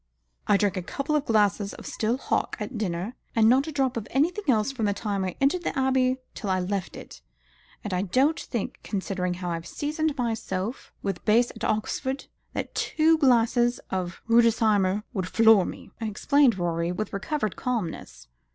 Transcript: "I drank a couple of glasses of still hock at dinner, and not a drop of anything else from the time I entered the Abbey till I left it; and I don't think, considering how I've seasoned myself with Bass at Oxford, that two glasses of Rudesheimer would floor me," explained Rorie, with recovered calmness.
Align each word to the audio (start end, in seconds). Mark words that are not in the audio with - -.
"I 0.47 0.57
drank 0.57 0.77
a 0.77 0.81
couple 0.81 1.15
of 1.15 1.25
glasses 1.25 1.75
of 1.75 1.85
still 1.85 2.17
hock 2.17 2.57
at 2.59 2.75
dinner, 2.75 3.13
and 3.35 3.47
not 3.47 3.67
a 3.67 3.71
drop 3.71 3.95
of 3.97 4.07
anything 4.09 4.45
else 4.51 4.71
from 4.71 4.87
the 4.87 4.95
time 4.95 5.23
I 5.23 5.35
entered 5.39 5.63
the 5.63 5.77
Abbey 5.77 6.17
till 6.33 6.49
I 6.49 6.59
left 6.59 6.97
it; 6.97 7.21
and 7.83 7.93
I 7.93 8.01
don't 8.01 8.39
think, 8.39 8.79
considering 8.81 9.35
how 9.35 9.51
I've 9.51 9.67
seasoned 9.67 10.17
myself 10.17 10.91
with 11.03 11.23
Bass 11.23 11.51
at 11.51 11.63
Oxford, 11.63 12.25
that 12.53 12.73
two 12.73 13.19
glasses 13.19 13.79
of 13.91 14.23
Rudesheimer 14.27 15.03
would 15.13 15.27
floor 15.27 15.65
me," 15.67 15.91
explained 16.01 16.57
Rorie, 16.57 16.91
with 16.91 17.13
recovered 17.13 17.55
calmness. 17.55 18.27